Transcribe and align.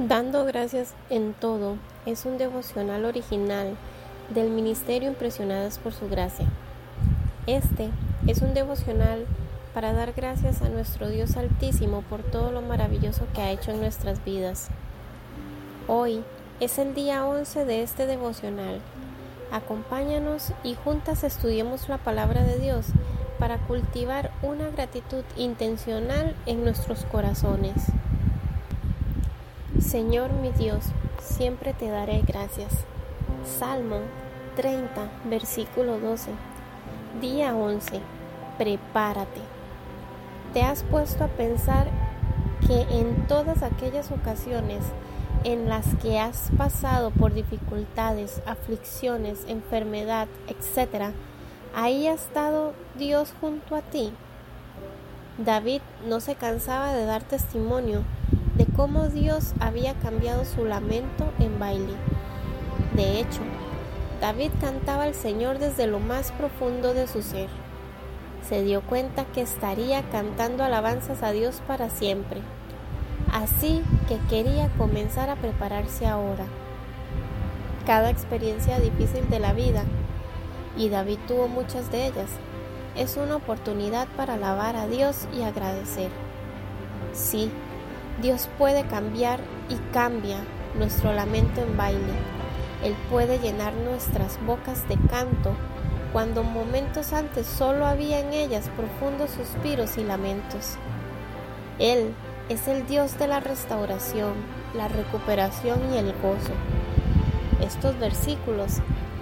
Dando 0.00 0.44
gracias 0.44 0.92
en 1.08 1.34
todo 1.34 1.76
es 2.04 2.24
un 2.24 2.36
devocional 2.36 3.04
original 3.04 3.76
del 4.28 4.50
Ministerio 4.50 5.08
Impresionadas 5.08 5.78
por 5.78 5.92
Su 5.92 6.08
Gracia. 6.08 6.48
Este 7.46 7.90
es 8.26 8.42
un 8.42 8.54
devocional 8.54 9.24
para 9.72 9.92
dar 9.92 10.12
gracias 10.12 10.62
a 10.62 10.68
nuestro 10.68 11.10
Dios 11.10 11.36
Altísimo 11.36 12.02
por 12.10 12.24
todo 12.24 12.50
lo 12.50 12.60
maravilloso 12.60 13.28
que 13.36 13.40
ha 13.40 13.52
hecho 13.52 13.70
en 13.70 13.78
nuestras 13.78 14.24
vidas. 14.24 14.66
Hoy 15.86 16.24
es 16.58 16.76
el 16.80 16.92
día 16.96 17.24
11 17.24 17.64
de 17.64 17.84
este 17.84 18.06
devocional. 18.06 18.80
Acompáñanos 19.52 20.52
y 20.64 20.74
juntas 20.74 21.22
estudiemos 21.22 21.88
la 21.88 21.98
palabra 21.98 22.42
de 22.42 22.58
Dios 22.58 22.86
para 23.38 23.58
cultivar 23.58 24.32
una 24.42 24.70
gratitud 24.70 25.22
intencional 25.36 26.34
en 26.46 26.64
nuestros 26.64 27.04
corazones. 27.04 27.92
Señor 29.84 30.32
mi 30.32 30.50
Dios, 30.50 30.82
siempre 31.20 31.74
te 31.74 31.88
daré 31.88 32.22
gracias. 32.26 32.72
Salmo 33.58 33.98
30, 34.56 35.10
versículo 35.26 36.00
12. 36.00 36.30
Día 37.20 37.54
11. 37.54 38.00
Prepárate. 38.56 39.42
¿Te 40.54 40.62
has 40.62 40.82
puesto 40.84 41.24
a 41.24 41.28
pensar 41.28 41.88
que 42.66 42.80
en 42.98 43.26
todas 43.28 43.62
aquellas 43.62 44.10
ocasiones 44.10 44.82
en 45.44 45.68
las 45.68 45.86
que 45.96 46.18
has 46.18 46.50
pasado 46.56 47.10
por 47.10 47.34
dificultades, 47.34 48.40
aflicciones, 48.46 49.44
enfermedad, 49.48 50.28
etc., 50.48 51.12
ahí 51.76 52.08
ha 52.08 52.14
estado 52.14 52.72
Dios 52.98 53.34
junto 53.38 53.76
a 53.76 53.82
ti? 53.82 54.14
David 55.36 55.82
no 56.08 56.20
se 56.20 56.36
cansaba 56.36 56.94
de 56.94 57.04
dar 57.04 57.22
testimonio 57.22 58.02
de 58.56 58.66
cómo 58.66 59.08
Dios 59.08 59.52
había 59.60 59.94
cambiado 59.94 60.44
su 60.44 60.64
lamento 60.64 61.32
en 61.38 61.58
baile. 61.58 61.94
De 62.94 63.20
hecho, 63.20 63.40
David 64.20 64.50
cantaba 64.60 65.04
al 65.04 65.14
Señor 65.14 65.58
desde 65.58 65.86
lo 65.86 65.98
más 65.98 66.32
profundo 66.32 66.94
de 66.94 67.06
su 67.06 67.22
ser. 67.22 67.48
Se 68.48 68.62
dio 68.62 68.82
cuenta 68.82 69.24
que 69.24 69.40
estaría 69.40 70.02
cantando 70.10 70.64
alabanzas 70.64 71.22
a 71.22 71.32
Dios 71.32 71.62
para 71.66 71.90
siempre. 71.90 72.40
Así 73.32 73.82
que 74.08 74.18
quería 74.28 74.68
comenzar 74.76 75.30
a 75.30 75.36
prepararse 75.36 76.06
ahora. 76.06 76.44
Cada 77.86 78.10
experiencia 78.10 78.78
difícil 78.78 79.28
de 79.28 79.40
la 79.40 79.52
vida, 79.52 79.82
y 80.76 80.88
David 80.88 81.18
tuvo 81.26 81.48
muchas 81.48 81.90
de 81.90 82.06
ellas, 82.06 82.30
es 82.96 83.16
una 83.16 83.36
oportunidad 83.36 84.06
para 84.16 84.34
alabar 84.34 84.76
a 84.76 84.86
Dios 84.86 85.26
y 85.36 85.42
agradecer. 85.42 86.10
Sí, 87.12 87.50
Dios 88.22 88.48
puede 88.58 88.84
cambiar 88.86 89.40
y 89.68 89.76
cambia 89.92 90.38
nuestro 90.78 91.12
lamento 91.12 91.62
en 91.62 91.76
baile. 91.76 92.12
Él 92.82 92.94
puede 93.10 93.38
llenar 93.38 93.72
nuestras 93.74 94.38
bocas 94.44 94.86
de 94.88 94.96
canto 95.08 95.54
cuando 96.12 96.44
momentos 96.44 97.12
antes 97.12 97.46
solo 97.46 97.86
había 97.86 98.20
en 98.20 98.32
ellas 98.32 98.70
profundos 98.76 99.30
suspiros 99.30 99.98
y 99.98 100.04
lamentos. 100.04 100.76
Él 101.78 102.14
es 102.48 102.68
el 102.68 102.86
Dios 102.86 103.18
de 103.18 103.26
la 103.26 103.40
restauración, 103.40 104.34
la 104.74 104.86
recuperación 104.86 105.80
y 105.92 105.98
el 105.98 106.12
gozo. 106.12 106.52
Estos 107.60 107.98
versículos 107.98 108.74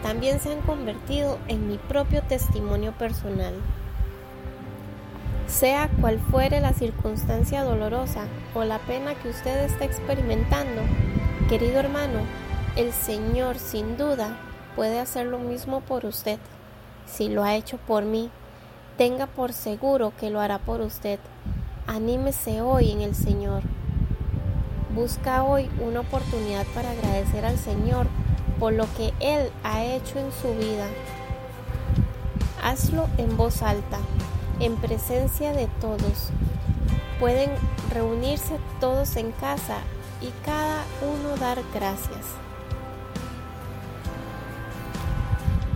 también 0.03 0.41
se 0.41 0.53
han 0.53 0.61
convertido 0.61 1.39
en 1.49 1.69
mi 1.69 1.79
propio 1.79 2.23
testimonio 2.23 2.93
personal. 2.93 3.55
Sea 5.47 5.91
cual 6.01 6.19
fuere 6.19 6.61
la 6.61 6.73
circunstancia 6.73 7.63
dolorosa 7.63 8.25
o 8.55 8.65
la 8.65 8.79
pena 8.79 9.15
que 9.15 9.29
usted 9.29 9.65
está 9.65 9.85
experimentando, 9.85 10.83
querido 11.49 11.79
hermano, 11.81 12.21
el 12.77 12.93
Señor 12.93 13.59
sin 13.59 13.97
duda 13.97 14.39
puede 14.77 14.99
hacer 14.99 15.27
lo 15.27 15.39
mismo 15.39 15.81
por 15.81 16.07
usted. 16.07 16.39
Si 17.07 17.29
lo 17.29 17.45
ha 17.45 17.55
hecho 17.55 17.77
por 17.77 18.05
mí, 18.05 18.31
tenga 18.97 19.27
por 19.27 19.53
seguro 19.53 20.13
que 20.19 20.31
lo 20.31 20.41
hará 20.41 20.59
por 20.59 20.81
usted. 20.81 21.19
Anímese 21.87 22.63
hoy 22.63 22.91
en 22.91 23.03
el 23.03 23.15
Señor. 23.15 23.63
Busca 24.95 25.43
hoy 25.43 25.69
una 25.81 26.01
oportunidad 26.01 26.65
para 26.75 26.93
agradecer 26.93 27.45
al 27.45 27.59
Señor 27.59 28.07
por 28.59 28.73
lo 28.73 28.87
que 28.97 29.13
Él 29.21 29.51
ha 29.65 29.85
hecho 29.85 30.19
en 30.19 30.31
su 30.33 30.55
vida. 30.55 30.87
Hazlo 32.63 33.07
en 33.19 33.37
voz 33.37 33.63
alta 33.63 33.99
en 34.63 34.77
presencia 34.77 35.53
de 35.53 35.67
todos. 35.81 36.31
Pueden 37.19 37.51
reunirse 37.91 38.59
todos 38.81 39.17
en 39.17 39.33
casa 39.33 39.79
y 40.21 40.31
cada 40.45 40.85
uno 41.03 41.37
dar 41.37 41.59
gracias. 41.75 42.27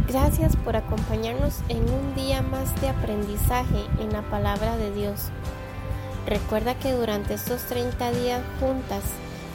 Gracias 0.09 0.55
por 0.55 0.77
acompañarnos 0.77 1.63
en 1.69 1.83
un 1.83 2.15
día 2.15 2.41
más 2.41 2.81
de 2.81 2.89
aprendizaje 2.89 3.87
en 3.99 4.13
la 4.13 4.23
palabra 4.23 4.77
de 4.77 4.95
Dios. 4.95 5.31
Recuerda 6.27 6.77
que 6.77 6.93
durante 6.93 7.35
estos 7.35 7.63
30 7.65 8.13
días 8.13 8.43
juntas 8.61 9.03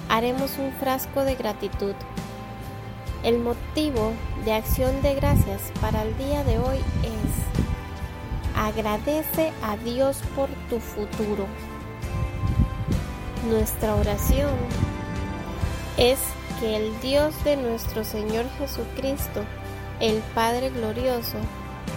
haremos 0.10 0.58
un 0.58 0.74
frasco 0.74 1.24
de 1.24 1.36
gratitud. 1.36 1.96
El 3.24 3.40
motivo 3.40 4.12
de 4.44 4.54
acción 4.54 5.02
de 5.02 5.16
gracias 5.16 5.72
para 5.80 6.04
el 6.04 6.18
día 6.18 6.44
de 6.44 6.60
hoy 6.60 6.78
es 7.04 7.51
Agradece 8.56 9.52
a 9.64 9.78
Dios 9.78 10.18
por 10.36 10.50
tu 10.70 10.80
futuro. 10.80 11.48
Nuestra 13.50 13.96
oración 13.96 14.52
es 15.98 16.20
que 16.60 16.78
el 16.78 17.00
Dios 17.02 17.34
de 17.44 17.58
nuestro 17.58 18.04
Señor 18.04 18.46
Jesucristo, 18.60 19.44
el 20.00 20.20
Padre 20.36 20.70
Glorioso, 20.70 21.38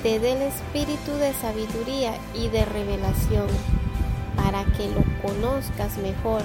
te 0.03 0.19
dé 0.19 0.33
el 0.33 0.43
espíritu 0.43 1.13
de 1.13 1.33
sabiduría 1.35 2.15
y 2.35 2.49
de 2.49 2.65
revelación 2.65 3.47
para 4.37 4.65
que 4.65 4.89
lo 4.89 5.03
conozcas 5.23 5.97
mejor 5.99 6.43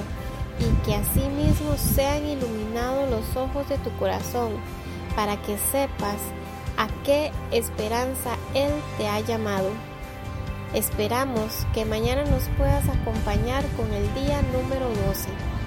y 0.59 0.85
que 0.85 0.95
asimismo 0.95 1.75
sean 1.77 2.25
iluminados 2.25 3.09
los 3.09 3.35
ojos 3.35 3.67
de 3.69 3.77
tu 3.77 3.91
corazón 3.97 4.53
para 5.15 5.41
que 5.41 5.57
sepas 5.57 6.17
a 6.77 6.87
qué 7.03 7.31
esperanza 7.51 8.37
Él 8.53 8.71
te 8.97 9.07
ha 9.07 9.19
llamado. 9.21 9.69
Esperamos 10.73 11.65
que 11.73 11.83
mañana 11.83 12.23
nos 12.25 12.43
puedas 12.49 12.87
acompañar 12.89 13.65
con 13.75 13.91
el 13.91 14.13
día 14.13 14.39
número 14.53 14.87
12. 15.07 15.58